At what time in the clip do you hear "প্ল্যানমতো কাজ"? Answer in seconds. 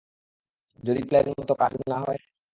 1.03-1.73